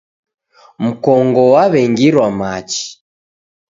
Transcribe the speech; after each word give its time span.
Mkongo 0.83 1.41
waw'engirwa 1.53 2.27
machi. 2.39 2.85